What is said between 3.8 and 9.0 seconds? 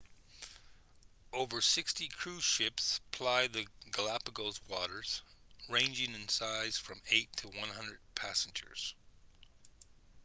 galapagos waters ranging in size from 8 to 100 passengers